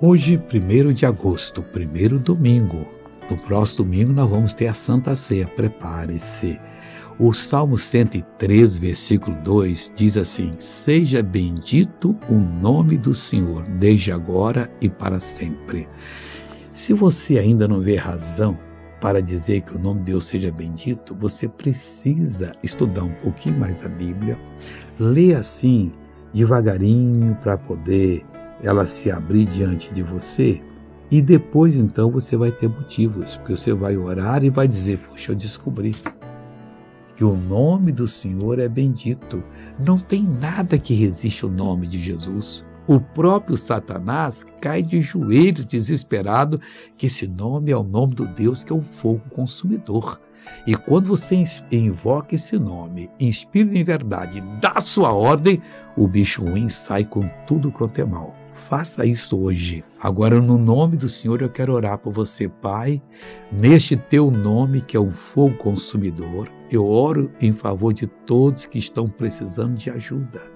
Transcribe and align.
Hoje, 0.00 0.36
1 0.36 0.92
de 0.92 1.06
agosto, 1.06 1.62
primeiro 1.62 2.18
domingo. 2.18 2.88
No 3.30 3.36
próximo 3.36 3.84
domingo 3.84 4.12
nós 4.12 4.28
vamos 4.28 4.52
ter 4.52 4.66
a 4.66 4.74
Santa 4.74 5.14
Ceia. 5.14 5.46
Prepare-se. 5.46 6.60
O 7.16 7.32
Salmo 7.32 7.78
103, 7.78 8.76
versículo 8.76 9.36
2 9.44 9.92
diz 9.94 10.16
assim: 10.16 10.56
Seja 10.58 11.22
bendito 11.22 12.18
o 12.28 12.34
nome 12.34 12.98
do 12.98 13.14
Senhor, 13.14 13.62
desde 13.62 14.10
agora 14.10 14.68
e 14.80 14.88
para 14.88 15.20
sempre. 15.20 15.88
Se 16.72 16.92
você 16.92 17.38
ainda 17.38 17.68
não 17.68 17.80
vê 17.80 17.94
razão 17.94 18.58
para 19.00 19.22
dizer 19.22 19.60
que 19.60 19.76
o 19.76 19.78
nome 19.78 20.00
de 20.00 20.06
Deus 20.06 20.26
seja 20.26 20.50
bendito, 20.50 21.14
você 21.14 21.46
precisa 21.46 22.50
estudar 22.64 23.04
um 23.04 23.14
pouquinho 23.22 23.60
mais 23.60 23.86
a 23.86 23.88
Bíblia, 23.88 24.36
ler 24.98 25.36
assim, 25.36 25.92
devagarinho, 26.32 27.36
para 27.36 27.56
poder 27.56 28.26
ela 28.64 28.86
se 28.86 29.10
abrir 29.10 29.44
diante 29.46 29.92
de 29.92 30.02
você 30.02 30.60
e 31.10 31.22
depois 31.22 31.76
então 31.76 32.10
você 32.10 32.36
vai 32.36 32.50
ter 32.50 32.68
motivos, 32.68 33.36
porque 33.36 33.54
você 33.56 33.72
vai 33.72 33.96
orar 33.96 34.42
e 34.42 34.50
vai 34.50 34.66
dizer: 34.66 34.98
Poxa, 34.98 35.32
eu 35.32 35.36
descobri 35.36 35.94
que 37.14 37.22
o 37.22 37.36
nome 37.36 37.92
do 37.92 38.08
Senhor 38.08 38.58
é 38.58 38.68
bendito. 38.68 39.42
Não 39.78 39.98
tem 39.98 40.22
nada 40.22 40.78
que 40.78 40.94
resiste 40.94 41.44
ao 41.44 41.50
nome 41.50 41.86
de 41.86 42.00
Jesus. 42.00 42.64
O 42.86 43.00
próprio 43.00 43.56
Satanás 43.56 44.44
cai 44.60 44.82
de 44.82 45.00
joelhos 45.00 45.64
desesperado 45.64 46.60
que 46.96 47.06
esse 47.06 47.26
nome 47.26 47.70
é 47.70 47.76
o 47.76 47.82
nome 47.82 48.14
do 48.14 48.26
Deus 48.26 48.64
que 48.64 48.72
é 48.72 48.76
um 48.76 48.82
fogo 48.82 49.22
consumidor. 49.30 50.20
E 50.66 50.74
quando 50.74 51.06
você 51.06 51.42
invoca 51.70 52.34
esse 52.34 52.58
nome, 52.58 53.08
inspira 53.18 53.76
em 53.76 53.82
verdade, 53.82 54.42
dá 54.60 54.80
sua 54.80 55.12
ordem, 55.12 55.62
o 55.96 56.06
bicho 56.06 56.44
ruim 56.44 56.68
sai 56.68 57.04
com 57.04 57.26
tudo 57.46 57.72
quanto 57.72 58.00
é 58.00 58.04
mal. 58.04 58.43
Faça 58.54 59.04
isso 59.04 59.38
hoje. 59.38 59.84
Agora, 60.00 60.40
no 60.40 60.56
nome 60.56 60.96
do 60.96 61.08
Senhor, 61.08 61.42
eu 61.42 61.50
quero 61.50 61.72
orar 61.72 61.98
por 61.98 62.12
você, 62.12 62.48
Pai. 62.48 63.02
Neste 63.52 63.96
teu 63.96 64.30
nome, 64.30 64.80
que 64.80 64.96
é 64.96 65.00
um 65.00 65.10
fogo 65.10 65.56
consumidor, 65.56 66.50
eu 66.70 66.86
oro 66.86 67.30
em 67.40 67.52
favor 67.52 67.92
de 67.92 68.06
todos 68.06 68.64
que 68.64 68.78
estão 68.78 69.08
precisando 69.08 69.74
de 69.74 69.90
ajuda. 69.90 70.54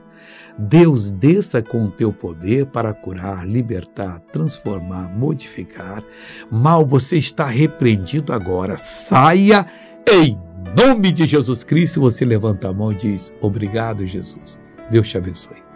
Deus 0.59 1.13
desça 1.13 1.63
com 1.63 1.85
o 1.85 1.91
teu 1.91 2.13
poder 2.13 2.67
para 2.67 2.93
curar, 2.93 3.47
libertar, 3.47 4.19
transformar, 4.33 5.09
modificar. 5.17 6.03
Mal 6.51 6.85
você 6.85 7.17
está 7.17 7.47
repreendido 7.47 8.33
agora. 8.33 8.77
Saia 8.77 9.67
em 10.09 10.37
nome 10.77 11.13
de 11.13 11.27
Jesus 11.27 11.63
Cristo. 11.63 12.01
Você 12.01 12.25
levanta 12.25 12.69
a 12.69 12.73
mão 12.73 12.93
e 12.93 12.97
diz: 12.97 13.33
Obrigado, 13.41 14.05
Jesus. 14.05 14.59
Deus 14.91 15.09
te 15.09 15.17
abençoe. 15.17 15.68